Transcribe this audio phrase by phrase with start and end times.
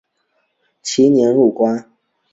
[0.81, 1.91] 其年入关。